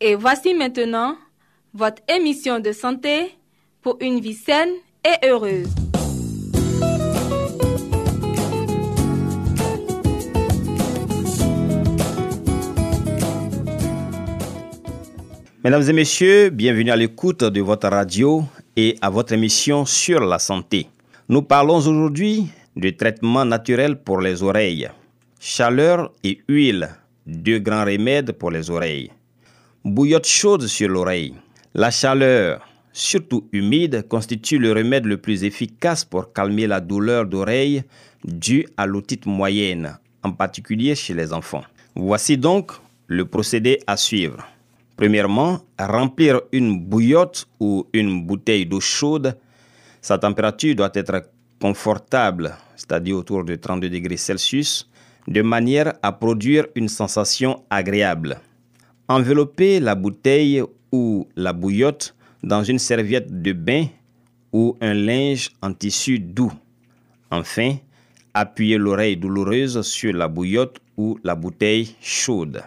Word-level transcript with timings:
Et 0.00 0.14
voici 0.14 0.52
maintenant 0.52 1.16
votre 1.72 2.02
émission 2.08 2.60
de 2.60 2.72
santé 2.72 3.34
pour 3.80 3.96
une 4.00 4.20
vie 4.20 4.34
saine 4.34 4.68
et 5.04 5.26
heureuse. 5.26 5.68
Mesdames 15.64 15.88
et 15.88 15.92
messieurs, 15.92 16.50
bienvenue 16.50 16.90
à 16.90 16.96
l'écoute 16.96 17.42
de 17.42 17.60
votre 17.60 17.88
radio 17.88 18.44
et 18.76 18.96
à 19.00 19.08
votre 19.08 19.32
émission 19.32 19.84
sur 19.86 20.20
la 20.20 20.38
santé. 20.38 20.88
Nous 21.28 21.42
parlons 21.42 21.78
aujourd'hui 21.78 22.46
du 22.76 22.94
traitement 22.96 23.44
naturel 23.44 23.96
pour 23.96 24.20
les 24.20 24.42
oreilles. 24.42 24.88
Chaleur 25.40 26.12
et 26.22 26.38
huile, 26.48 26.90
deux 27.26 27.58
grands 27.58 27.84
remèdes 27.84 28.32
pour 28.32 28.50
les 28.50 28.70
oreilles. 28.70 29.10
Bouillotte 29.86 30.26
chaude 30.26 30.66
sur 30.66 30.88
l'oreille. 30.88 31.36
La 31.72 31.92
chaleur, 31.92 32.66
surtout 32.92 33.46
humide, 33.52 34.08
constitue 34.08 34.58
le 34.58 34.72
remède 34.72 35.06
le 35.06 35.16
plus 35.16 35.44
efficace 35.44 36.04
pour 36.04 36.32
calmer 36.32 36.66
la 36.66 36.80
douleur 36.80 37.24
d'oreille 37.24 37.84
due 38.24 38.66
à 38.76 38.84
l'otite 38.84 39.26
moyenne, 39.26 39.96
en 40.24 40.32
particulier 40.32 40.96
chez 40.96 41.14
les 41.14 41.32
enfants. 41.32 41.62
Voici 41.94 42.36
donc 42.36 42.72
le 43.06 43.26
procédé 43.26 43.78
à 43.86 43.96
suivre. 43.96 44.44
Premièrement, 44.96 45.60
remplir 45.78 46.40
une 46.50 46.80
bouillotte 46.80 47.46
ou 47.60 47.86
une 47.92 48.26
bouteille 48.26 48.66
d'eau 48.66 48.80
chaude. 48.80 49.38
Sa 50.00 50.18
température 50.18 50.74
doit 50.74 50.90
être 50.94 51.30
confortable, 51.60 52.56
c'est-à-dire 52.74 53.18
autour 53.18 53.44
de 53.44 53.54
32 53.54 53.88
degrés 53.88 54.16
Celsius, 54.16 54.90
de 55.28 55.42
manière 55.42 55.92
à 56.02 56.10
produire 56.10 56.66
une 56.74 56.88
sensation 56.88 57.62
agréable. 57.70 58.40
Envelopper 59.08 59.78
la 59.78 59.94
bouteille 59.94 60.62
ou 60.90 61.28
la 61.36 61.52
bouillotte 61.52 62.16
dans 62.42 62.64
une 62.64 62.80
serviette 62.80 63.42
de 63.42 63.52
bain 63.52 63.86
ou 64.52 64.76
un 64.80 64.94
linge 64.94 65.50
en 65.62 65.72
tissu 65.72 66.18
doux. 66.18 66.52
Enfin, 67.30 67.76
appuyez 68.34 68.78
l'oreille 68.78 69.16
douloureuse 69.16 69.82
sur 69.82 70.12
la 70.12 70.26
bouillotte 70.26 70.80
ou 70.96 71.18
la 71.22 71.36
bouteille 71.36 71.94
chaude. 72.00 72.62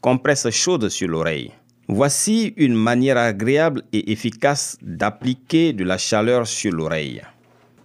Compresse 0.00 0.48
chaude 0.50 0.88
sur 0.88 1.08
l'oreille. 1.08 1.50
Voici 1.88 2.52
une 2.56 2.74
manière 2.74 3.16
agréable 3.16 3.82
et 3.92 4.12
efficace 4.12 4.76
d'appliquer 4.82 5.72
de 5.72 5.82
la 5.82 5.98
chaleur 5.98 6.46
sur 6.46 6.72
l'oreille. 6.72 7.22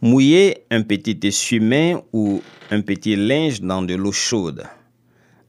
Mouillez 0.01 0.65
un 0.69 0.83
petit 0.83 1.19
essuie-main 1.23 2.01
ou 2.13 2.41
un 2.69 2.81
petit 2.81 3.15
linge 3.15 3.61
dans 3.61 3.81
de 3.81 3.95
l'eau 3.95 4.11
chaude. 4.11 4.63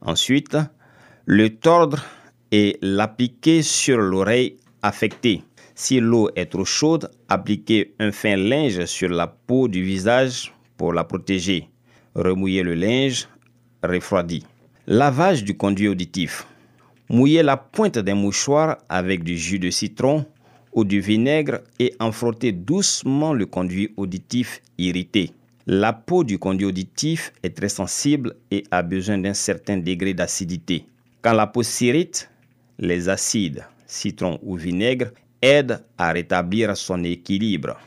Ensuite, 0.01 0.57
le 1.25 1.49
tordre 1.49 2.03
et 2.53 2.77
l'appliquer 2.83 3.63
sur 3.63 3.97
l'oreille 3.97 4.57
affectée. 4.83 5.41
Si 5.73 5.99
l'eau 5.99 6.29
est 6.35 6.45
trop 6.45 6.65
chaude, 6.65 7.09
appliquez 7.27 7.95
un 7.99 8.11
fin 8.11 8.37
linge 8.37 8.85
sur 8.85 9.09
la 9.09 9.25
peau 9.25 9.67
du 9.67 9.83
visage 9.83 10.53
pour 10.77 10.93
la 10.93 11.03
protéger. 11.03 11.67
Remouillez 12.13 12.61
le 12.61 12.75
linge, 12.75 13.27
refroidi. 13.81 14.45
Lavage 14.85 15.43
du 15.43 15.57
conduit 15.57 15.87
auditif. 15.87 16.45
Mouillez 17.09 17.41
la 17.41 17.57
pointe 17.57 17.97
d'un 17.97 18.13
mouchoir 18.13 18.77
avec 18.87 19.23
du 19.23 19.35
jus 19.35 19.57
de 19.57 19.71
citron 19.71 20.23
ou 20.73 20.83
du 20.83 20.99
vinaigre 20.99 21.61
et 21.79 21.95
en 21.99 22.11
frottez 22.11 22.51
doucement 22.51 23.33
le 23.33 23.47
conduit 23.47 23.93
auditif 23.97 24.61
irrité. 24.77 25.31
La 25.65 25.91
peau 25.91 26.23
du 26.23 26.37
conduit 26.37 26.67
auditif 26.67 27.33
est 27.41 27.57
très 27.57 27.69
sensible 27.69 28.35
et 28.51 28.63
a 28.69 28.83
besoin 28.83 29.17
d'un 29.17 29.33
certain 29.33 29.77
degré 29.77 30.13
d'acidité. 30.13 30.85
Quand 31.23 31.33
la 31.33 31.47
peau 31.47 31.63
s'irrite, 31.63 32.29
les 32.79 33.09
acides, 33.09 33.65
citron 33.85 34.39
ou 34.41 34.55
vinaigre, 34.55 35.11
aident 35.41 35.83
à 35.97 36.11
rétablir 36.11 36.75
son 36.77 37.03
équilibre. 37.03 37.77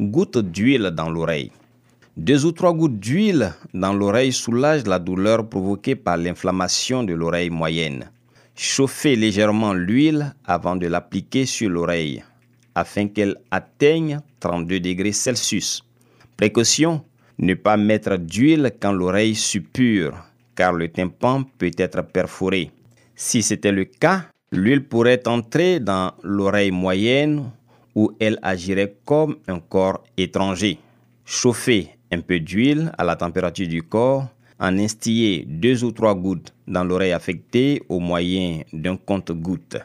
Goutte 0.00 0.38
d'huile 0.38 0.90
dans 0.90 1.10
l'oreille. 1.10 1.52
Deux 2.16 2.44
ou 2.44 2.52
trois 2.52 2.72
gouttes 2.72 2.98
d'huile 2.98 3.54
dans 3.74 3.92
l'oreille 3.92 4.32
soulagent 4.32 4.86
la 4.86 4.98
douleur 4.98 5.48
provoquée 5.48 5.96
par 5.96 6.16
l'inflammation 6.16 7.04
de 7.04 7.14
l'oreille 7.14 7.50
moyenne. 7.50 8.10
Chauffez 8.56 9.14
légèrement 9.14 9.72
l'huile 9.72 10.34
avant 10.44 10.74
de 10.74 10.88
l'appliquer 10.88 11.46
sur 11.46 11.70
l'oreille 11.70 12.24
afin 12.78 13.08
qu'elle 13.08 13.36
atteigne 13.50 14.20
32 14.40 14.80
degrés 14.80 15.12
Celsius. 15.12 15.84
Précaution, 16.36 17.04
ne 17.38 17.54
pas 17.54 17.76
mettre 17.76 18.16
d'huile 18.16 18.72
quand 18.80 18.92
l'oreille 18.92 19.34
suppure 19.34 20.14
car 20.54 20.72
le 20.72 20.88
tympan 20.88 21.44
peut 21.56 21.70
être 21.76 22.02
perforé. 22.02 22.70
Si 23.20 23.42
c'était 23.42 23.72
le 23.72 23.84
cas, 23.84 24.26
l'huile 24.52 24.86
pourrait 24.86 25.26
entrer 25.26 25.80
dans 25.80 26.12
l'oreille 26.22 26.70
moyenne 26.70 27.50
où 27.96 28.12
elle 28.20 28.38
agirait 28.42 28.94
comme 29.04 29.38
un 29.48 29.58
corps 29.58 30.04
étranger. 30.16 30.78
Chauffez 31.24 31.88
un 32.12 32.20
peu 32.20 32.38
d'huile 32.38 32.92
à 32.96 33.02
la 33.02 33.16
température 33.16 33.66
du 33.66 33.82
corps, 33.82 34.28
en 34.60 34.78
instiller 34.78 35.44
deux 35.48 35.82
ou 35.82 35.90
trois 35.90 36.14
gouttes 36.14 36.54
dans 36.68 36.84
l'oreille 36.84 37.10
affectée 37.10 37.82
au 37.88 37.98
moyen 37.98 38.60
d'un 38.72 38.96
compte-goutte. 38.96 39.78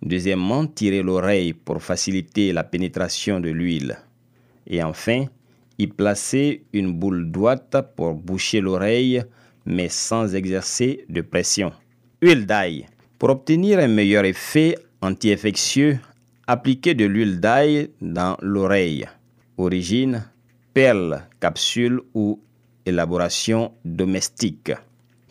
Deuxièmement, 0.00 0.64
tirez 0.64 1.02
l'oreille 1.02 1.54
pour 1.54 1.82
faciliter 1.82 2.52
la 2.52 2.62
pénétration 2.62 3.40
de 3.40 3.48
l'huile. 3.48 3.98
Et 4.68 4.84
enfin, 4.84 5.24
y 5.78 5.88
placez 5.88 6.62
une 6.72 6.92
boule 6.92 7.28
droite 7.32 7.76
pour 7.96 8.14
boucher 8.14 8.60
l'oreille, 8.60 9.24
mais 9.66 9.88
sans 9.88 10.32
exercer 10.36 11.04
de 11.08 11.22
pression. 11.22 11.72
Huile 12.20 12.46
d'ail. 12.46 12.86
Pour 13.16 13.30
obtenir 13.30 13.78
un 13.78 13.86
meilleur 13.86 14.24
effet 14.24 14.76
anti-infectieux, 15.00 16.00
appliquez 16.48 16.94
de 16.94 17.04
l'huile 17.04 17.38
d'ail 17.38 17.90
dans 18.00 18.36
l'oreille. 18.42 19.06
Origine, 19.56 20.24
perle, 20.74 21.22
capsule 21.38 22.00
ou 22.14 22.40
élaboration 22.84 23.70
domestique. 23.84 24.72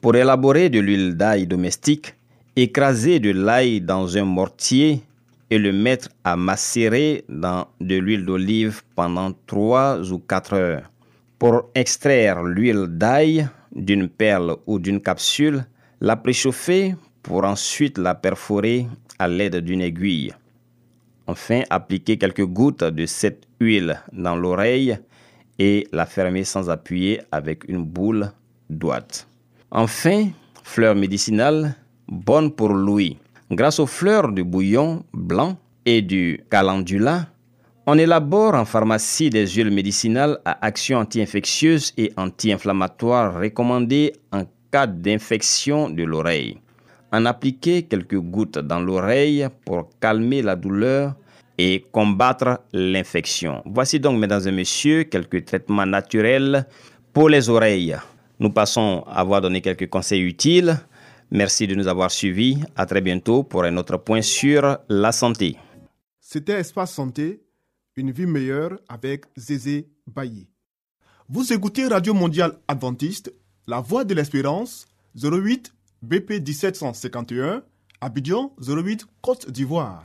Pour 0.02 0.16
élaborer 0.16 0.70
de 0.70 0.80
l'huile 0.80 1.18
d'ail 1.18 1.46
domestique, 1.46 2.16
écrasez 2.56 3.20
de 3.20 3.32
l'ail 3.32 3.82
dans 3.82 4.18
un 4.18 4.24
mortier 4.24 5.02
et 5.50 5.58
le 5.58 5.74
mettre 5.74 6.08
à 6.24 6.38
macérer 6.38 7.26
dans 7.28 7.68
de 7.82 7.98
l'huile 7.98 8.24
d'olive 8.24 8.82
pendant 8.96 9.34
3 9.46 10.10
ou 10.14 10.20
4 10.20 10.54
heures. 10.54 10.90
Pour 11.38 11.70
extraire 11.76 12.44
l'huile 12.44 12.86
d'ail 12.88 13.46
d'une 13.76 14.08
perle 14.08 14.56
ou 14.66 14.80
d'une 14.80 15.02
capsule, 15.02 15.66
la 16.02 16.16
préchauffer 16.16 16.96
pour 17.24 17.44
ensuite 17.44 17.98
la 17.98 18.16
perforer 18.16 18.88
à 19.20 19.28
l'aide 19.28 19.58
d'une 19.58 19.82
aiguille. 19.82 20.34
Enfin, 21.28 21.64
appliquez 21.70 22.18
quelques 22.18 22.46
gouttes 22.46 22.84
de 22.84 23.06
cette 23.06 23.48
huile 23.60 24.00
dans 24.14 24.36
l'oreille 24.36 24.98
et 25.60 25.88
la 25.92 26.06
fermer 26.06 26.44
sans 26.44 26.70
appuyer 26.70 27.22
avec 27.32 27.68
une 27.68 27.84
boule 27.84 28.32
droite. 28.70 29.28
Enfin, 29.72 30.30
fleurs 30.64 30.96
médicinales 30.96 31.76
bonnes 32.08 32.52
pour 32.52 32.70
l'ouïe. 32.70 33.18
Grâce 33.52 33.80
aux 33.80 33.88
fleurs 33.88 34.32
du 34.32 34.44
bouillon 34.44 35.04
blanc 35.14 35.58
et 35.86 36.02
du 36.02 36.44
calendula, 36.50 37.28
on 37.86 37.98
élabore 37.98 38.54
en 38.56 38.66
pharmacie 38.66 39.30
des 39.30 39.48
huiles 39.48 39.72
médicinales 39.72 40.40
à 40.46 40.66
action 40.66 41.00
anti-infectieuse 41.00 41.94
et 41.98 42.12
anti-inflammatoire 42.18 43.40
recommandées 43.40 44.14
en 44.32 44.44
cas 44.72 44.88
d'infection 44.88 45.90
de 45.90 46.04
l'oreille. 46.04 46.58
En 47.12 47.26
appliquer 47.26 47.84
quelques 47.84 48.20
gouttes 48.20 48.60
dans 48.60 48.80
l'oreille 48.80 49.48
pour 49.66 49.90
calmer 50.00 50.42
la 50.42 50.56
douleur 50.56 51.16
et 51.58 51.86
combattre 51.92 52.62
l'infection. 52.74 53.62
Voici 53.66 54.00
donc, 54.00 54.20
mesdames 54.20 54.48
et 54.48 54.52
messieurs, 54.52 55.04
quelques 55.06 55.46
traitements 55.46 55.86
naturels 55.86 56.68
pour 57.14 57.30
les 57.30 57.50
oreilles. 57.50 57.96
Nous 58.40 58.52
passons 58.52 59.04
à 59.08 59.22
avoir 59.22 59.42
donné 59.42 59.62
quelques 59.62 59.90
conseils 59.90 60.22
utiles. 60.22 60.78
Merci 61.32 61.68
de 61.68 61.76
nous 61.76 61.88
avoir 61.88 62.12
suivis. 62.12 62.58
À 62.76 62.86
très 62.86 63.02
bientôt 63.02 63.44
pour 63.44 63.64
un 63.64 63.76
autre 63.78 63.98
point 63.98 64.22
sur 64.22 64.78
la 64.88 65.12
santé. 65.12 65.58
C'était 66.20 66.60
Espace 66.60 66.94
Santé, 66.94 67.42
une 67.96 68.12
vie 68.12 68.26
meilleure 68.26 68.78
avec 68.88 69.26
Zézé 69.36 69.88
Bailly. 70.06 70.48
Vous 71.30 71.52
écoutez 71.52 71.88
Radio 71.88 72.14
Mondiale 72.14 72.54
Adventiste, 72.68 73.34
La 73.70 73.82
Voix 73.82 74.06
de 74.06 74.14
l'Espérance, 74.14 74.86
08 75.22 75.74
BP 76.02 76.40
1751, 76.40 77.64
Abidjan 78.00 78.54
08 78.66 79.06
Côte 79.22 79.52
d'Ivoire. 79.52 80.04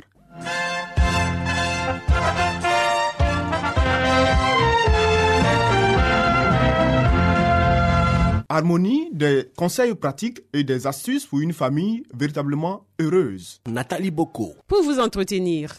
Harmonie, 8.49 9.11
des 9.13 9.49
conseils 9.57 9.95
pratiques 9.95 10.43
et 10.53 10.65
des 10.65 10.89
astuces 10.89 11.25
pour 11.25 11.39
une 11.39 11.53
famille 11.53 12.03
véritablement 12.13 12.89
heureuse. 13.01 13.61
Nathalie 13.69 14.11
Boko. 14.11 14.57
Pour 14.67 14.83
vous 14.83 14.99
entretenir. 14.99 15.77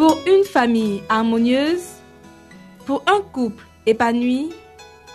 Pour 0.00 0.18
une 0.26 0.44
famille 0.44 1.02
harmonieuse, 1.10 1.84
pour 2.86 3.04
un 3.06 3.20
couple 3.20 3.62
épanoui, 3.84 4.48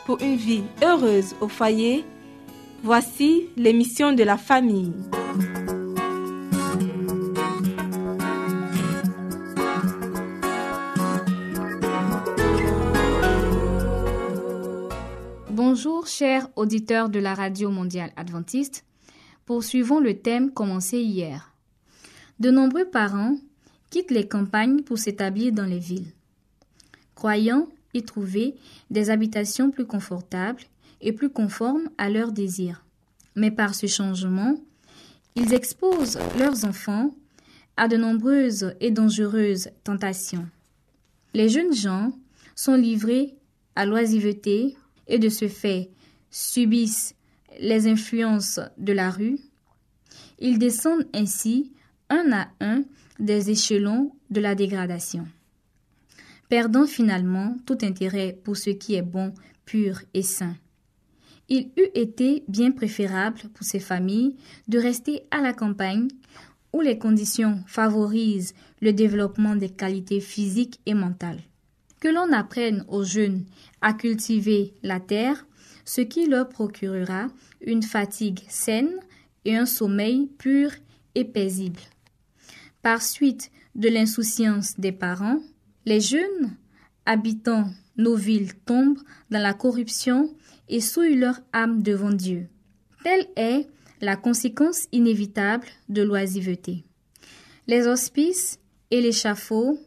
pour 0.06 0.22
une 0.22 0.36
vie 0.36 0.62
heureuse 0.84 1.34
au 1.42 1.48
foyer, 1.48 2.06
voici 2.84 3.50
l'émission 3.58 4.14
de 4.14 4.22
la 4.22 4.38
famille. 4.38 4.94
Bonjour 15.50 16.06
chers 16.06 16.48
auditeurs 16.56 17.10
de 17.10 17.18
la 17.18 17.34
Radio 17.34 17.72
mondiale 17.72 18.12
adventiste. 18.18 18.86
Poursuivons 19.48 20.00
le 20.00 20.20
thème 20.20 20.52
commencé 20.52 21.00
hier. 21.00 21.56
De 22.40 22.52
nombreux 22.52 22.86
parents 22.86 23.36
quittent 23.90 24.12
les 24.12 24.28
campagnes 24.28 24.82
pour 24.82 24.98
s'établir 24.98 25.52
dans 25.52 25.66
les 25.66 25.80
villes, 25.80 26.12
croyant 27.16 27.68
y 27.94 28.04
trouver 28.04 28.56
des 28.90 29.10
habitations 29.10 29.72
plus 29.72 29.86
confortables 29.86 30.64
et 31.02 31.14
plus 31.14 31.30
conformes 31.30 31.90
à 31.98 32.10
leurs 32.10 32.32
désirs. 32.32 32.84
Mais 33.36 33.52
par 33.52 33.76
ce 33.76 33.88
changement, 33.88 34.58
ils 35.36 35.54
exposent 35.54 36.20
leurs 36.38 36.66
enfants 36.66 37.14
à 37.78 37.88
de 37.88 37.98
nombreuses 37.98 38.74
et 38.80 38.92
dangereuses 38.92 39.70
tentations. 39.84 40.48
Les 41.34 41.50
jeunes 41.50 41.74
gens 41.74 42.14
sont 42.56 42.76
livrés 42.76 43.36
à 43.76 43.86
l'oisiveté 43.86 44.78
et 45.08 45.20
de 45.20 45.30
ce 45.30 45.48
fait 45.48 45.90
subissent 46.32 47.16
les 47.60 47.88
influences 47.88 48.60
de 48.78 48.94
la 48.94 49.10
rue. 49.10 49.40
Ils 50.40 50.60
descendent 50.60 51.08
ainsi 51.14 51.72
un 52.10 52.32
à 52.32 52.48
un 52.62 52.84
des 53.20 53.50
échelons 53.50 54.12
de 54.30 54.42
la 54.42 54.56
dégradation, 54.56 55.28
perdant 56.50 56.86
finalement 56.86 57.56
tout 57.66 57.78
intérêt 57.82 58.38
pour 58.44 58.58
ce 58.58 58.70
qui 58.70 58.96
est 58.96 59.02
bon, 59.02 59.34
pur 59.66 60.02
et 60.14 60.22
sain. 60.22 60.56
Il 61.48 61.70
eût 61.78 61.90
été 61.94 62.44
bien 62.48 62.72
préférable 62.72 63.42
pour 63.54 63.66
ces 63.66 63.80
familles 63.80 64.36
de 64.68 64.80
rester 64.80 65.24
à 65.32 65.42
la 65.42 65.54
campagne 65.54 66.08
où 66.74 66.82
les 66.82 66.98
conditions 66.98 67.64
favorisent 67.68 68.54
le 68.82 68.92
développement 68.94 69.56
des 69.56 69.70
qualités 69.70 70.20
physiques 70.20 70.80
et 70.86 70.94
mentales. 70.94 71.42
Que 72.02 72.10
l'on 72.10 72.34
apprenne 72.34 72.84
aux 72.88 73.04
jeunes 73.04 73.46
à 73.82 73.94
cultiver 73.94 74.74
la 74.84 75.00
terre, 75.00 75.46
ce 75.86 76.02
qui 76.02 76.28
leur 76.28 76.50
procurera 76.50 77.28
une 77.62 77.84
fatigue 77.84 78.42
saine 78.50 79.00
et 79.46 79.56
un 79.56 79.66
sommeil 79.66 80.28
pur 80.38 80.72
et 81.14 81.24
paisible. 81.24 81.80
Par 82.86 83.02
suite 83.02 83.50
de 83.74 83.90
l'insouciance 83.90 84.80
des 84.80 84.92
parents, 84.92 85.40
les 85.88 86.00
jeunes 86.00 86.56
habitant 87.08 87.72
nos 87.98 88.16
villes 88.16 88.54
tombent 88.64 89.00
dans 89.32 89.42
la 89.42 89.56
corruption 89.56 90.30
et 90.70 90.82
souillent 90.82 91.18
leur 91.18 91.40
âme 91.52 91.82
devant 91.82 92.12
Dieu. 92.12 92.48
Telle 93.04 93.26
est 93.38 93.66
la 94.02 94.16
conséquence 94.16 94.86
inévitable 94.92 95.66
de 95.90 96.04
l'oisiveté. 96.04 96.84
Les 97.66 97.88
hospices 97.88 98.60
et 98.92 99.02
l'échafaud 99.02 99.80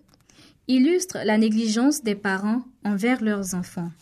illustrent 0.67 1.25
la 1.25 1.39
négligence 1.39 2.03
des 2.03 2.17
parents 2.17 2.65
envers 2.85 3.23
leurs 3.23 3.55
enfants. 3.55 3.93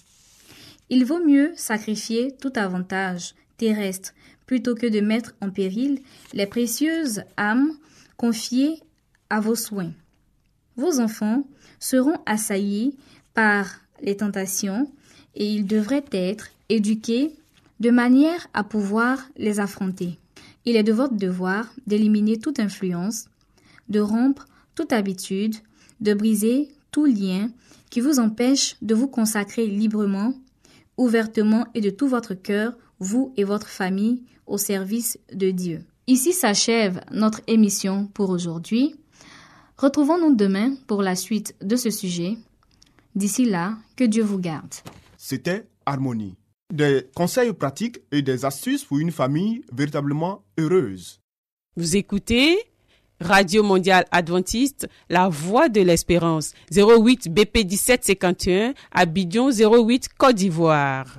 Il 0.88 1.04
vaut 1.04 1.22
mieux 1.22 1.52
sacrifier 1.54 2.34
tout 2.40 2.52
avantage 2.56 3.34
terrestre 3.58 4.14
plutôt 4.46 4.74
que 4.74 4.86
de 4.86 5.00
mettre 5.00 5.34
en 5.42 5.50
péril 5.50 6.00
les 6.32 6.46
précieuses 6.46 7.24
âmes 7.36 7.76
confiées 8.16 8.80
à 9.30 9.40
vos 9.40 9.54
soins. 9.54 9.92
Vos 10.76 11.00
enfants 11.00 11.44
seront 11.78 12.18
assaillis 12.26 12.94
par 13.34 13.66
les 14.02 14.16
tentations 14.16 14.90
et 15.34 15.46
ils 15.46 15.66
devraient 15.66 16.04
être 16.12 16.48
éduqués 16.68 17.34
de 17.80 17.90
manière 17.90 18.46
à 18.54 18.64
pouvoir 18.64 19.28
les 19.36 19.60
affronter. 19.60 20.18
Il 20.64 20.76
est 20.76 20.82
de 20.82 20.92
votre 20.92 21.14
devoir 21.14 21.72
d'éliminer 21.86 22.38
toute 22.38 22.60
influence, 22.60 23.26
de 23.88 24.00
rompre 24.00 24.46
toute 24.74 24.92
habitude, 24.92 25.54
de 26.00 26.14
briser 26.14 26.68
tout 26.90 27.06
lien 27.06 27.50
qui 27.90 28.00
vous 28.00 28.18
empêche 28.18 28.76
de 28.82 28.94
vous 28.94 29.08
consacrer 29.08 29.66
librement, 29.66 30.34
ouvertement 30.96 31.66
et 31.74 31.80
de 31.80 31.90
tout 31.90 32.08
votre 32.08 32.34
cœur, 32.34 32.76
vous 32.98 33.32
et 33.36 33.44
votre 33.44 33.68
famille, 33.68 34.22
au 34.46 34.58
service 34.58 35.18
de 35.32 35.50
Dieu. 35.50 35.84
Ici 36.06 36.32
s'achève 36.32 37.00
notre 37.10 37.40
émission 37.46 38.06
pour 38.06 38.30
aujourd'hui. 38.30 38.94
Retrouvons-nous 39.78 40.34
demain 40.34 40.74
pour 40.86 41.02
la 41.02 41.14
suite 41.14 41.54
de 41.60 41.76
ce 41.76 41.90
sujet. 41.90 42.38
D'ici 43.14 43.44
là, 43.44 43.74
que 43.94 44.04
Dieu 44.04 44.22
vous 44.22 44.38
garde. 44.38 44.72
C'était 45.18 45.66
Harmonie. 45.84 46.34
Des 46.72 47.06
conseils 47.14 47.52
pratiques 47.52 48.00
et 48.10 48.22
des 48.22 48.44
astuces 48.44 48.84
pour 48.84 48.98
une 48.98 49.12
famille 49.12 49.62
véritablement 49.72 50.42
heureuse. 50.58 51.20
Vous 51.76 51.96
écoutez 51.96 52.56
Radio 53.20 53.62
Mondiale 53.62 54.06
Adventiste, 54.10 54.88
La 55.10 55.28
Voix 55.28 55.68
de 55.68 55.82
l'Espérance, 55.82 56.52
08 56.74 57.32
BP 57.32 57.64
1751, 57.66 58.74
Abidjan 58.92 59.50
08 59.50 60.08
Côte 60.18 60.36
d'Ivoire. 60.36 61.18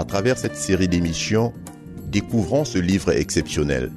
À 0.00 0.04
travers 0.06 0.38
cette 0.38 0.56
série 0.56 0.88
d'émissions, 0.88 1.52
découvrons 2.06 2.64
ce 2.64 2.78
livre 2.78 3.10
exceptionnel. 3.10 3.92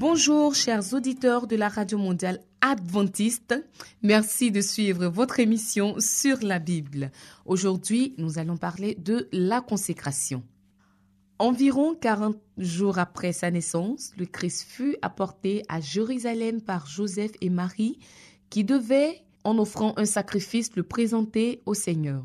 Bonjour 0.00 0.56
chers 0.56 0.92
auditeurs 0.94 1.46
de 1.46 1.54
la 1.54 1.68
Radio 1.68 1.96
mondiale 1.96 2.40
adventiste. 2.60 3.54
Merci 4.02 4.50
de 4.50 4.60
suivre 4.60 5.06
votre 5.06 5.38
émission 5.38 5.94
sur 6.00 6.38
la 6.42 6.58
Bible. 6.58 7.12
Aujourd'hui, 7.46 8.16
nous 8.18 8.40
allons 8.40 8.56
parler 8.56 8.96
de 8.96 9.28
la 9.30 9.60
consécration. 9.60 10.42
Environ 11.38 11.94
40 11.94 12.36
jours 12.58 12.98
après 12.98 13.32
sa 13.32 13.52
naissance, 13.52 14.10
le 14.18 14.26
Christ 14.26 14.66
fut 14.68 14.96
apporté 15.02 15.62
à 15.68 15.80
Jérusalem 15.80 16.60
par 16.60 16.88
Joseph 16.88 17.30
et 17.40 17.48
Marie 17.48 18.00
qui 18.50 18.64
devaient, 18.64 19.22
en 19.44 19.58
offrant 19.58 19.94
un 19.96 20.04
sacrifice, 20.04 20.74
le 20.76 20.82
présenter 20.82 21.62
au 21.66 21.74
Seigneur. 21.74 22.24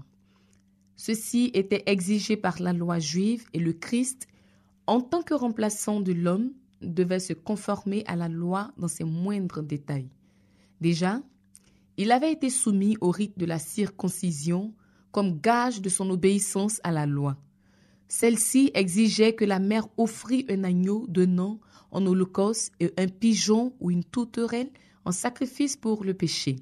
Ceci 0.96 1.52
était 1.54 1.84
exigé 1.86 2.38
par 2.38 2.62
la 2.62 2.74
loi 2.74 3.00
juive 3.00 3.46
et 3.54 3.60
le 3.60 3.74
Christ, 3.74 4.28
en 4.88 5.02
tant 5.02 5.22
que 5.22 5.34
remplaçant 5.34 6.02
de 6.02 6.14
l'homme, 6.14 6.52
devait 6.82 7.20
se 7.20 7.34
conformer 7.34 8.04
à 8.08 8.16
la 8.16 8.28
loi 8.28 8.72
dans 8.78 8.88
ses 8.88 9.04
moindres 9.04 9.64
détails. 9.64 10.10
Déjà, 10.82 11.22
il 11.98 12.12
avait 12.12 12.32
été 12.32 12.50
soumis 12.50 12.98
au 13.02 13.10
rite 13.10 13.38
de 13.38 13.46
la 13.46 13.58
circoncision 13.58 14.74
comme 15.12 15.40
gage 15.40 15.82
de 15.82 15.90
son 15.90 16.10
obéissance 16.10 16.80
à 16.84 16.92
la 16.92 17.06
loi. 17.06 17.38
Celle-ci 18.08 18.72
exigeait 18.74 19.34
que 19.34 19.46
la 19.46 19.60
mère 19.60 19.88
offrît 19.98 20.46
un 20.50 20.64
agneau 20.64 21.06
donnant 21.08 21.60
en 21.92 22.06
holocauste 22.06 22.72
et 22.80 22.94
un 22.98 23.08
pigeon 23.08 23.74
ou 23.80 23.92
une 23.92 24.04
tourterelle 24.04 24.70
en 25.06 25.12
sacrifice 25.12 25.76
pour 25.76 26.04
le 26.04 26.14
péché. 26.14 26.58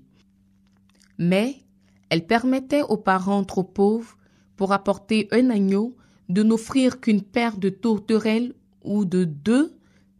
Mais 1.17 1.63
elle 2.09 2.25
permettait 2.27 2.83
aux 2.83 2.97
parents 2.97 3.43
trop 3.43 3.63
pauvres, 3.63 4.17
pour 4.55 4.71
apporter 4.71 5.27
un 5.31 5.49
agneau, 5.49 5.95
de 6.29 6.43
n'offrir 6.43 6.99
qu'une 7.01 7.21
paire 7.21 7.57
de 7.57 7.69
tourterelles 7.69 8.53
ou 8.83 9.05
de 9.05 9.25
deux 9.25 9.75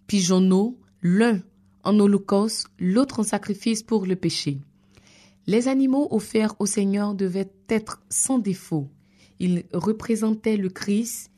pigeonneaux, 0.08 0.78
l'un 1.02 1.42
en 1.84 2.00
holocauste, 2.00 2.68
l'autre 2.80 3.20
en 3.20 3.24
sacrifice 3.24 3.84
pour 3.84 4.06
le 4.06 4.16
péché. 4.16 4.60
Les 5.48 5.68
animaux 5.68 6.08
offerts 6.12 6.56
au 6.60 6.66
Seigneur 6.66 7.14
devaient 7.14 7.52
être 7.70 8.02
sans 8.10 8.40
défaut. 8.40 8.90
Ils 9.40 9.64
représentaient 9.74 10.58
le 10.58 10.70
Christ 10.70 11.32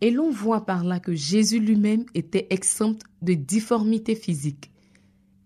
et 0.00 0.10
l'on 0.10 0.30
voit 0.30 0.66
par 0.66 0.84
là 0.84 1.00
que 1.00 1.14
Jésus 1.14 1.60
lui-même 1.60 2.04
était 2.14 2.48
exempt 2.50 2.98
de 3.22 3.34
difformité 3.34 4.14
physique. 4.14 4.70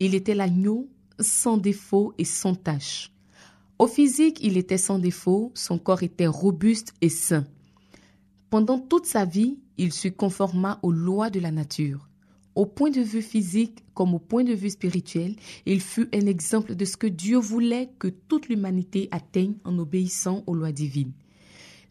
Il 0.01 0.15
était 0.15 0.35
l'agneau 0.35 0.89
sans 1.21 1.59
défaut 1.59 2.15
et 2.17 2.25
sans 2.25 2.55
tache. 2.55 3.13
Au 3.81 3.87
physique, 3.87 4.41
il 4.43 4.59
était 4.59 4.77
sans 4.77 4.99
défaut, 4.99 5.53
son 5.55 5.79
corps 5.79 6.03
était 6.03 6.27
robuste 6.27 6.93
et 7.01 7.09
sain. 7.09 7.47
Pendant 8.51 8.79
toute 8.79 9.07
sa 9.07 9.25
vie, 9.25 9.59
il 9.79 9.95
se 9.95 10.09
conforma 10.09 10.79
aux 10.83 10.93
lois 10.93 11.31
de 11.31 11.41
la 11.41 11.51
nature. 11.51 12.07
Au 12.55 12.67
point 12.67 12.91
de 12.91 13.01
vue 13.01 13.23
physique 13.23 13.83
comme 13.95 14.15
au 14.15 14.19
point 14.19 14.45
de 14.45 14.53
vue 14.53 14.69
spirituel, 14.69 15.35
il 15.65 15.81
fut 15.81 16.15
un 16.15 16.27
exemple 16.27 16.75
de 16.75 16.85
ce 16.85 16.99
que 16.99 17.07
Dieu 17.07 17.39
voulait 17.39 17.89
que 17.99 18.09
toute 18.09 18.51
l'humanité 18.51 19.09
atteigne 19.13 19.55
en 19.65 19.79
obéissant 19.79 20.45
aux 20.47 20.55
lois 20.55 20.73
divines. 20.73 21.15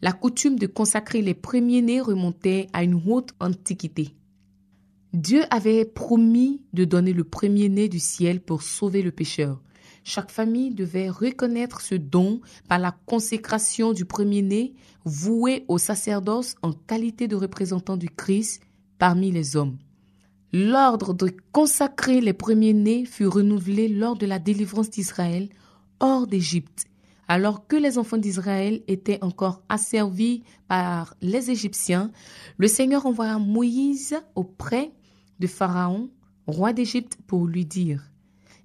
La 0.03 0.11
coutume 0.11 0.59
de 0.59 0.67
consacrer 0.67 1.23
les 1.23 1.33
premiers-nés 1.33 2.01
remontait 2.01 2.67
à 2.71 2.83
une 2.83 3.01
haute 3.07 3.33
antiquité. 3.39 4.09
Dieu 5.13 5.41
avait 5.49 5.85
promis 5.85 6.61
de 6.71 6.85
donner 6.85 7.13
le 7.13 7.23
premier-né 7.23 7.89
du 7.89 7.97
ciel 7.97 8.41
pour 8.41 8.61
sauver 8.61 9.01
le 9.01 9.11
pécheur. 9.11 9.59
Chaque 10.03 10.31
famille 10.31 10.73
devait 10.73 11.09
reconnaître 11.09 11.81
ce 11.81 11.95
don 11.95 12.41
par 12.67 12.79
la 12.79 12.91
consécration 13.05 13.93
du 13.93 14.05
premier-né 14.05 14.73
voué 15.05 15.65
au 15.67 15.77
sacerdoce 15.77 16.55
en 16.61 16.73
qualité 16.73 17.27
de 17.27 17.35
représentant 17.35 17.97
du 17.97 18.09
Christ 18.09 18.61
parmi 18.97 19.31
les 19.31 19.55
hommes. 19.55 19.77
L'ordre 20.51 21.13
de 21.13 21.31
consacrer 21.51 22.21
les 22.21 22.33
premiers-nés 22.33 23.05
fut 23.05 23.27
renouvelé 23.27 23.87
lors 23.87 24.17
de 24.17 24.25
la 24.25 24.39
délivrance 24.39 24.89
d'Israël 24.89 25.49
hors 25.99 26.25
d'Égypte, 26.25 26.85
alors 27.27 27.67
que 27.67 27.75
les 27.75 27.99
enfants 27.99 28.17
d'Israël 28.17 28.81
étaient 28.87 29.23
encore 29.23 29.61
asservis 29.69 30.41
par 30.67 31.15
les 31.21 31.51
Égyptiens. 31.51 32.11
Le 32.57 32.67
Seigneur 32.67 33.05
envoya 33.05 33.37
Moïse 33.37 34.17
auprès 34.33 34.91
de 35.39 35.45
Pharaon, 35.45 36.09
roi 36.47 36.73
d'Égypte, 36.73 37.19
pour 37.27 37.45
lui 37.45 37.65
dire 37.65 38.09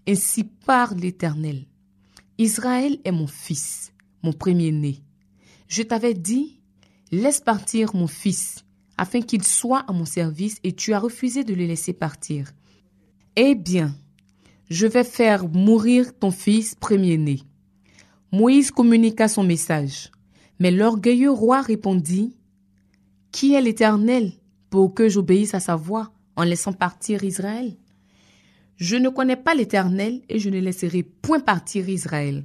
ainsi 0.08 0.44
parle 0.44 0.98
l'Éternel. 0.98 1.66
Israël 2.38 2.98
est 3.04 3.12
mon 3.12 3.26
fils, 3.26 3.92
mon 4.22 4.32
premier-né. 4.32 5.00
Je 5.68 5.82
t'avais 5.82 6.14
dit, 6.14 6.60
laisse 7.10 7.40
partir 7.40 7.94
mon 7.94 8.06
fils, 8.06 8.64
afin 8.96 9.20
qu'il 9.20 9.44
soit 9.44 9.84
à 9.88 9.92
mon 9.92 10.04
service, 10.04 10.58
et 10.62 10.72
tu 10.72 10.92
as 10.92 10.98
refusé 10.98 11.44
de 11.44 11.54
le 11.54 11.66
laisser 11.66 11.92
partir. 11.92 12.52
Eh 13.36 13.54
bien, 13.54 13.94
je 14.70 14.86
vais 14.86 15.04
faire 15.04 15.48
mourir 15.48 16.16
ton 16.18 16.30
fils 16.30 16.74
premier-né. 16.74 17.42
Moïse 18.32 18.70
communiqua 18.70 19.28
son 19.28 19.44
message. 19.44 20.10
Mais 20.58 20.70
l'orgueilleux 20.70 21.30
roi 21.30 21.60
répondit, 21.60 22.36
Qui 23.32 23.54
est 23.54 23.60
l'Éternel 23.60 24.32
pour 24.70 24.94
que 24.94 25.08
j'obéisse 25.08 25.54
à 25.54 25.60
sa 25.60 25.76
voix 25.76 26.12
en 26.36 26.42
laissant 26.42 26.72
partir 26.72 27.22
Israël? 27.24 27.76
Je 28.76 28.96
ne 28.96 29.08
connais 29.08 29.36
pas 29.36 29.54
l'Éternel 29.54 30.22
et 30.28 30.38
je 30.38 30.50
ne 30.50 30.58
laisserai 30.58 31.02
point 31.02 31.40
partir 31.40 31.88
Israël. 31.88 32.44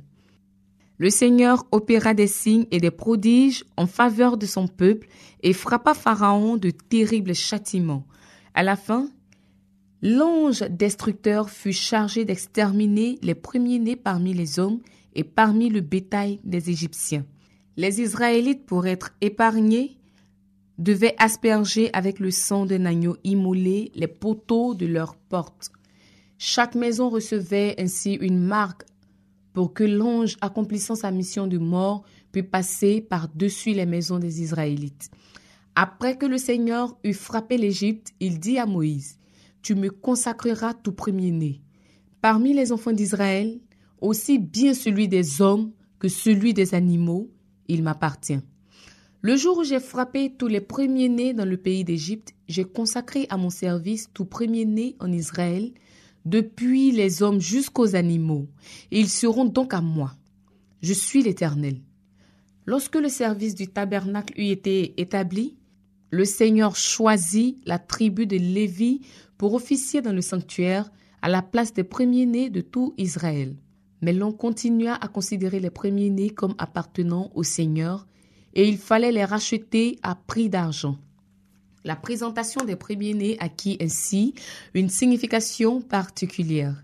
Le 0.97 1.09
Seigneur 1.09 1.65
opéra 1.71 2.13
des 2.13 2.27
signes 2.27 2.67
et 2.71 2.79
des 2.79 2.91
prodiges 2.91 3.63
en 3.77 3.87
faveur 3.87 4.37
de 4.37 4.45
son 4.45 4.67
peuple 4.67 5.07
et 5.41 5.53
frappa 5.53 5.93
Pharaon 5.93 6.57
de 6.57 6.71
terribles 6.71 7.33
châtiments. 7.33 8.05
À 8.53 8.63
la 8.63 8.75
fin, 8.75 9.09
l'ange 10.01 10.59
destructeur 10.69 11.49
fut 11.49 11.71
chargé 11.71 12.25
d'exterminer 12.25 13.17
les 13.21 13.35
premiers-nés 13.35 13.95
parmi 13.95 14.33
les 14.33 14.59
hommes 14.59 14.81
et 15.15 15.23
parmi 15.23 15.69
le 15.69 15.79
bétail 15.79 16.41
des 16.43 16.69
Égyptiens. 16.69 17.25
Les 17.77 18.01
Israélites, 18.01 18.65
pour 18.65 18.85
être 18.85 19.11
épargnés, 19.21 19.97
devaient 20.77 21.15
asperger 21.17 21.89
avec 21.93 22.19
le 22.19 22.29
sang 22.29 22.65
d'un 22.65 22.85
agneau 22.85 23.15
immolé 23.23 23.91
les 23.95 24.07
poteaux 24.07 24.75
de 24.75 24.85
leurs 24.85 25.15
portes. 25.15 25.71
Chaque 26.41 26.73
maison 26.73 27.09
recevait 27.09 27.75
ainsi 27.79 28.13
une 28.13 28.39
marque 28.39 28.83
pour 29.51 29.73
que 29.73 29.83
l'ange 29.83 30.37
accomplissant 30.39 30.95
sa 30.95 31.11
mission 31.11 31.47
de 31.47 31.57
mort 31.57 32.05
puisse 32.31 32.45
passer 32.49 33.01
par-dessus 33.01 33.73
les 33.73 33.85
maisons 33.85 34.19
des 34.19 34.41
Israélites. 34.41 35.11
Après 35.75 36.17
que 36.17 36.25
le 36.25 36.37
Seigneur 36.37 36.97
eut 37.03 37.13
frappé 37.13 37.57
l'Égypte, 37.57 38.13
il 38.21 38.39
dit 38.39 38.57
à 38.57 38.65
Moïse, 38.65 39.19
Tu 39.61 39.75
me 39.75 39.89
consacreras 39.89 40.73
tout 40.75 40.93
premier-né. 40.93 41.59
Parmi 42.21 42.53
les 42.53 42.71
enfants 42.71 42.93
d'Israël, 42.93 43.59
aussi 43.99 44.39
bien 44.39 44.73
celui 44.73 45.09
des 45.09 45.41
hommes 45.41 45.73
que 45.99 46.07
celui 46.07 46.53
des 46.53 46.73
animaux, 46.73 47.29
il 47.67 47.83
m'appartient. 47.83 48.39
Le 49.21 49.35
jour 49.35 49.57
où 49.57 49.63
j'ai 49.65 49.81
frappé 49.81 50.33
tous 50.37 50.47
les 50.47 50.61
premiers-nés 50.61 51.33
dans 51.33 51.43
le 51.43 51.57
pays 51.57 51.83
d'Égypte, 51.83 52.33
j'ai 52.47 52.63
consacré 52.63 53.27
à 53.29 53.35
mon 53.35 53.49
service 53.49 54.09
tout 54.13 54.23
premier-né 54.23 54.95
en 55.01 55.11
Israël, 55.11 55.73
depuis 56.25 56.91
les 56.91 57.23
hommes 57.23 57.39
jusqu'aux 57.39 57.95
animaux, 57.95 58.47
et 58.91 58.99
ils 58.99 59.09
seront 59.09 59.45
donc 59.45 59.73
à 59.73 59.81
moi. 59.81 60.15
Je 60.81 60.93
suis 60.93 61.23
l'Éternel. 61.23 61.81
Lorsque 62.65 62.95
le 62.95 63.09
service 63.09 63.55
du 63.55 63.67
tabernacle 63.67 64.39
eut 64.39 64.49
été 64.49 64.99
établi, 65.01 65.57
le 66.11 66.25
Seigneur 66.25 66.75
choisit 66.75 67.57
la 67.65 67.79
tribu 67.79 68.25
de 68.25 68.37
Lévi 68.37 69.01
pour 69.37 69.53
officier 69.53 70.01
dans 70.01 70.13
le 70.13 70.21
sanctuaire 70.21 70.91
à 71.21 71.29
la 71.29 71.41
place 71.41 71.73
des 71.73 71.83
premiers-nés 71.83 72.49
de 72.49 72.61
tout 72.61 72.93
Israël. 72.97 73.55
Mais 74.01 74.13
l'on 74.13 74.31
continua 74.31 74.95
à 74.95 75.07
considérer 75.07 75.59
les 75.59 75.69
premiers-nés 75.69 76.29
comme 76.29 76.55
appartenant 76.57 77.31
au 77.35 77.43
Seigneur, 77.43 78.07
et 78.53 78.67
il 78.67 78.77
fallait 78.77 79.11
les 79.11 79.25
racheter 79.25 79.99
à 80.01 80.15
prix 80.15 80.49
d'argent. 80.49 80.97
La 81.85 81.95
présentation 81.95 82.65
des 82.65 82.75
premiers-nés 82.75 83.37
acquit 83.39 83.77
ainsi 83.81 84.33
une 84.73 84.89
signification 84.89 85.81
particulière, 85.81 86.83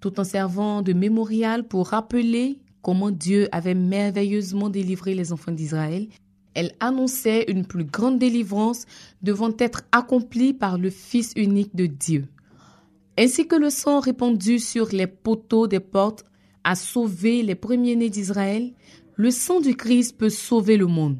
tout 0.00 0.20
en 0.20 0.24
servant 0.24 0.82
de 0.82 0.92
mémorial 0.92 1.66
pour 1.66 1.88
rappeler 1.88 2.58
comment 2.82 3.10
Dieu 3.10 3.48
avait 3.50 3.74
merveilleusement 3.74 4.68
délivré 4.68 5.14
les 5.14 5.32
enfants 5.32 5.52
d'Israël. 5.52 6.08
Elle 6.54 6.72
annonçait 6.80 7.46
une 7.48 7.64
plus 7.64 7.84
grande 7.84 8.18
délivrance 8.18 8.84
devant 9.22 9.52
être 9.58 9.82
accomplie 9.92 10.52
par 10.52 10.76
le 10.76 10.90
Fils 10.90 11.32
unique 11.36 11.74
de 11.74 11.86
Dieu. 11.86 12.26
Ainsi 13.18 13.46
que 13.46 13.56
le 13.56 13.70
sang 13.70 14.00
répandu 14.00 14.58
sur 14.58 14.88
les 14.92 15.06
poteaux 15.06 15.66
des 15.66 15.80
portes 15.80 16.24
a 16.64 16.74
sauvé 16.74 17.42
les 17.42 17.54
premiers-nés 17.54 18.10
d'Israël, 18.10 18.72
le 19.16 19.30
sang 19.30 19.60
du 19.60 19.76
Christ 19.76 20.18
peut 20.18 20.30
sauver 20.30 20.76
le 20.76 20.86
monde. 20.86 21.18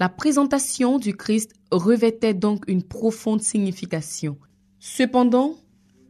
La 0.00 0.08
présentation 0.08 0.98
du 0.98 1.16
Christ 1.16 1.52
revêtait 1.72 2.34
donc 2.34 2.62
une 2.68 2.84
profonde 2.84 3.42
signification. 3.42 4.38
Cependant, 4.78 5.56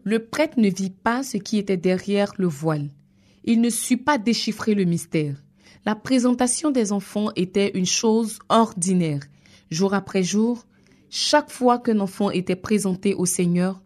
le 0.04 0.26
prêtre 0.26 0.60
ne 0.60 0.68
vit 0.68 0.90
pas 0.90 1.22
ce 1.22 1.38
qui 1.38 1.56
était 1.56 1.78
derrière 1.78 2.34
le 2.36 2.48
voile. 2.48 2.90
Il 3.44 3.62
ne 3.62 3.70
sut 3.70 3.96
pas 3.96 4.18
déchiffrer 4.18 4.74
le 4.74 4.84
mystère. 4.84 5.42
La 5.86 5.94
présentation 5.94 6.70
des 6.70 6.92
enfants 6.92 7.30
était 7.34 7.70
une 7.78 7.86
chose 7.86 8.40
ordinaire. 8.50 9.20
Jour 9.70 9.94
après 9.94 10.22
jour, 10.22 10.66
chaque 11.08 11.50
fois 11.50 11.78
qu'un 11.78 12.00
enfant 12.00 12.30
était 12.30 12.56
présenté 12.56 13.14
au 13.14 13.24
Seigneur, 13.24 13.80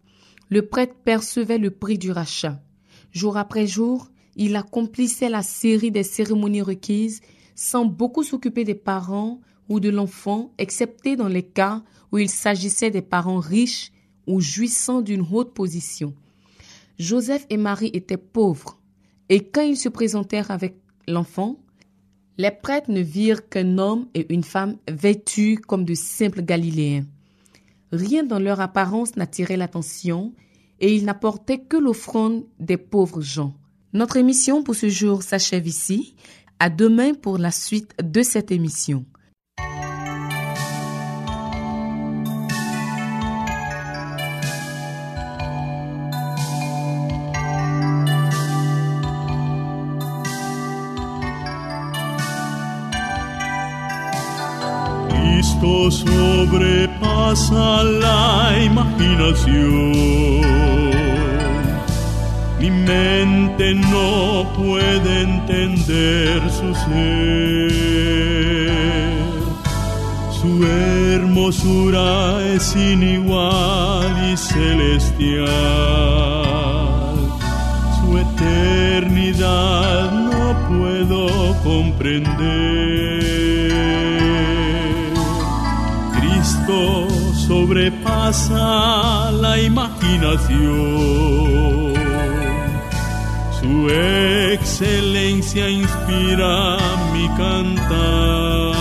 le 0.49 0.67
prêtre 0.67 0.95
percevait 1.05 1.57
le 1.57 1.71
prix 1.71 1.97
du 1.97 2.11
rachat. 2.11 2.61
Jour 3.13 3.37
après 3.37 3.67
jour, 3.67 4.09
il 4.35 4.57
accomplissait 4.57 5.29
la 5.29 5.43
série 5.43 5.91
des 5.91 6.03
cérémonies 6.03 6.61
requises 6.61 7.21
sans 7.55 7.85
beaucoup 7.85 8.23
s'occuper 8.23 8.65
des 8.65 8.75
parents, 8.75 9.39
ou 9.69 9.79
de 9.79 9.89
l'enfant, 9.89 10.51
excepté 10.57 11.15
dans 11.15 11.27
les 11.27 11.43
cas 11.43 11.83
où 12.11 12.17
il 12.17 12.29
s'agissait 12.29 12.91
des 12.91 13.01
parents 13.01 13.39
riches 13.39 13.91
ou 14.27 14.39
jouissant 14.39 15.01
d'une 15.01 15.25
haute 15.31 15.53
position. 15.53 16.13
Joseph 16.99 17.45
et 17.49 17.57
Marie 17.57 17.91
étaient 17.93 18.17
pauvres, 18.17 18.79
et 19.29 19.43
quand 19.43 19.63
ils 19.63 19.77
se 19.77 19.89
présentèrent 19.89 20.51
avec 20.51 20.75
l'enfant, 21.07 21.59
les 22.37 22.51
prêtres 22.51 22.91
ne 22.91 23.01
virent 23.01 23.47
qu'un 23.47 23.77
homme 23.77 24.07
et 24.13 24.31
une 24.33 24.43
femme 24.43 24.77
vêtus 24.89 25.57
comme 25.57 25.85
de 25.85 25.93
simples 25.93 26.41
Galiléens. 26.41 27.05
Rien 27.91 28.23
dans 28.23 28.39
leur 28.39 28.59
apparence 28.59 29.15
n'attirait 29.15 29.57
l'attention 29.57 30.33
et 30.79 30.95
ils 30.95 31.05
n'apportaient 31.05 31.59
que 31.59 31.77
l'offrande 31.77 32.43
des 32.59 32.77
pauvres 32.77 33.21
gens. 33.21 33.53
Notre 33.93 34.17
émission 34.17 34.63
pour 34.63 34.73
ce 34.73 34.89
jour 34.89 35.21
s'achève 35.21 35.67
ici. 35.67 36.15
À 36.59 36.69
demain 36.69 37.13
pour 37.13 37.37
la 37.37 37.51
suite 37.51 37.93
de 38.01 38.23
cette 38.23 38.51
émission. 38.51 39.05
Cristo 55.43 55.91
sobrepasa 55.91 57.83
la 57.83 58.55
imaginación. 58.63 59.91
Mi 62.59 62.71
mente 62.71 63.73
no 63.73 64.47
puede 64.55 65.21
entender 65.23 66.41
su 66.49 66.73
ser. 66.75 67.83
Su 70.53 70.63
hermosura 70.67 72.39
es 72.53 72.61
sin 72.61 73.01
igual 73.01 74.31
y 74.31 74.37
celestial. 74.37 75.47
Su 77.99 78.19
eternidad 78.19 80.11
no 80.11 80.55
puedo 80.69 81.55
comprender. 81.63 83.23
Cristo 86.19 87.07
sobrepasa 87.47 89.31
la 89.31 89.59
imaginación. 89.59 90.53
Su 93.59 93.89
excelencia 93.89 95.67
inspira 95.67 96.77
mi 97.11 97.27
cantar. 97.29 98.72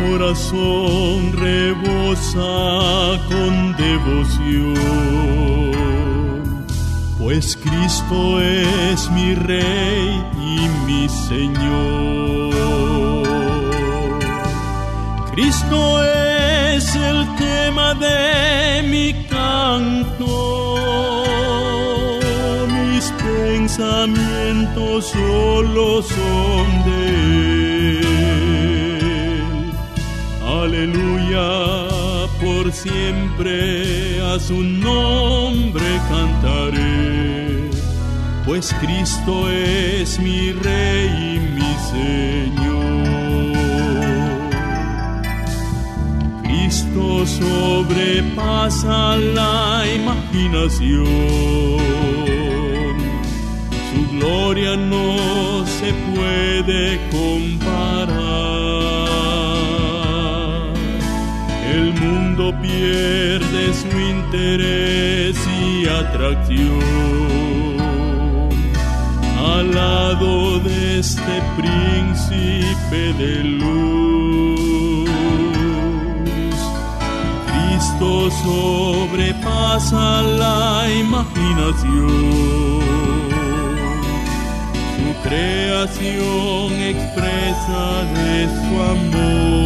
Corazón 0.00 1.32
rebosa 1.32 3.18
con 3.28 3.74
devoción. 3.76 4.74
Pues 7.18 7.56
Cristo 7.56 8.40
es 8.40 9.10
mi 9.10 9.34
Rey 9.34 10.22
y 10.40 10.68
mi 10.86 11.08
Señor. 11.08 12.54
Cristo 15.32 16.04
es 16.04 16.96
el 16.96 17.26
tema 17.36 17.94
de 17.94 18.82
mi 18.88 19.12
canto. 19.28 20.76
Mis 22.68 23.12
pensamientos 23.12 25.06
solo 25.06 26.02
son 26.02 26.84
de. 26.84 27.79
Por 31.30 32.72
siempre 32.72 34.20
a 34.20 34.40
su 34.40 34.64
nombre 34.64 35.84
cantaré. 36.08 37.70
Pues 38.44 38.74
Cristo 38.80 39.48
es 39.48 40.18
mi 40.18 40.50
Rey 40.50 41.08
y 41.08 41.38
mi 41.54 41.72
Señor. 41.92 42.80
Cristo 46.42 47.24
sobrepasa 47.24 49.16
la 49.16 49.84
imaginación. 49.94 51.06
Su 53.88 54.00
gloria 54.16 54.76
no 54.76 55.64
se 55.64 55.92
puede 56.12 56.98
comparar. 57.12 58.49
Pierde 62.48 63.62
su 63.74 63.88
interés 64.16 65.36
y 65.62 65.86
atracción 65.86 66.80
al 69.54 69.74
lado 69.74 70.58
de 70.60 71.00
este 71.00 71.34
príncipe 71.58 73.02
de 73.22 73.44
luz. 73.44 75.10
Cristo 77.46 78.30
sobrepasa 78.42 80.22
la 80.22 80.88
imaginación. 81.04 82.80
Su 84.96 85.08
creación 85.28 86.72
expresa 86.92 87.82
de 88.18 88.36
su 88.56 88.72
amor. 88.94 89.60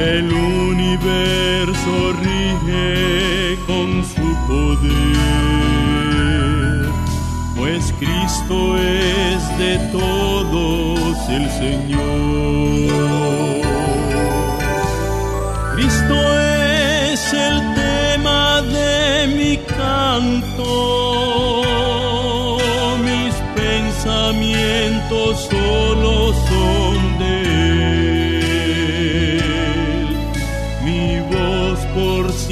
El 0.00 0.32
universo 0.32 1.92
rige 2.22 3.58
con 3.66 4.02
su 4.02 4.34
poder, 4.48 4.88
pues 7.54 7.92
Cristo 7.98 8.78
es 8.78 9.58
de 9.58 9.76
todos 9.92 11.28
el 11.28 11.50
Señor. 11.50 12.90
Cristo 15.74 16.14
es 17.12 17.32
el 17.34 17.74
tema 17.74 18.62
de 18.62 19.26
mi 19.36 19.58
canto, 19.58 20.64
mis 23.04 23.34
pensamientos 23.54 25.46
solo 25.50 26.32
son 26.48 27.09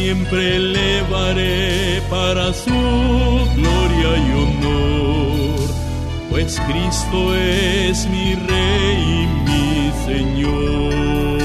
siempre 0.08 0.56
elevaré 0.56 2.00
para 2.08 2.44
su 2.54 2.80
gloria 3.58 4.10
y 4.26 4.28
honor, 4.42 5.58
pues 6.30 6.58
Cristo 6.66 7.18
es 7.34 8.06
mi 8.08 8.34
Rey 8.34 8.98
y 9.20 9.26
mi 9.48 9.70
Señor. 10.08 11.38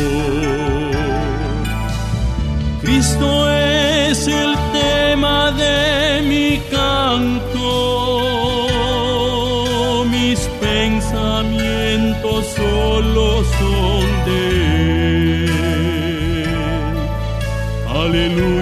Cristo 2.81 3.27
es 3.51 4.27
el 4.27 4.51
tema 4.79 5.51
de 5.63 6.21
mi 6.31 6.49
canto, 6.71 7.67
mis 10.09 10.39
pensamientos 10.61 12.45
solo 12.55 13.43
son 13.59 14.05
de 14.27 14.41
Él. 14.55 15.53
Aleluya, 18.03 18.52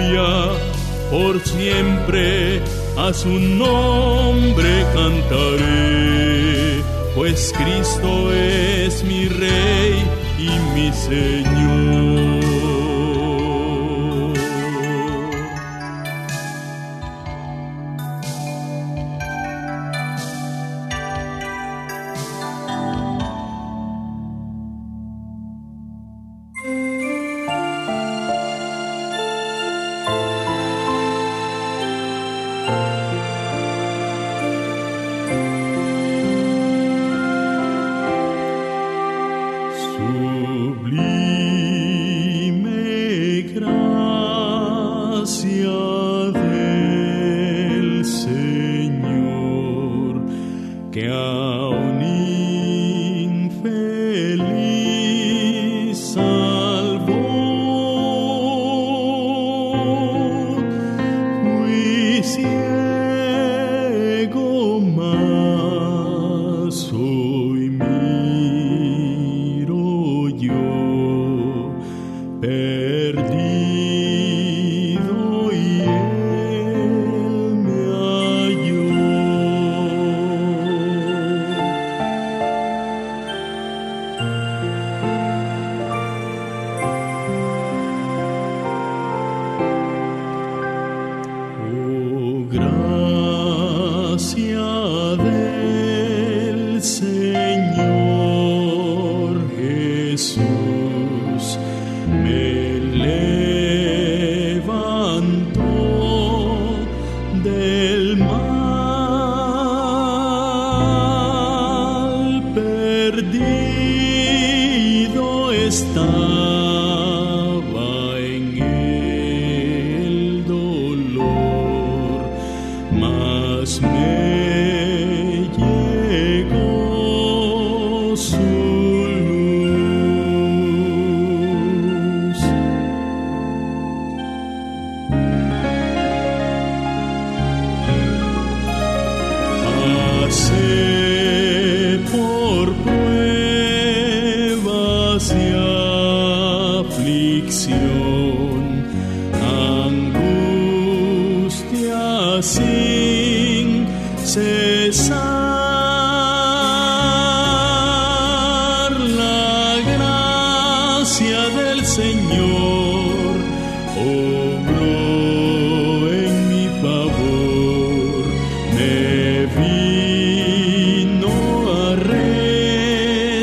su 3.12 3.38
nombre 3.38 4.86
cantaré, 4.94 6.82
pues 7.14 7.52
Cristo 7.56 8.32
es 8.32 9.04
mi 9.04 9.28
Rey 9.28 10.02
y 10.38 10.50
mi 10.74 10.92
Señor. 10.92 12.21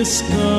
sky. 0.09 0.58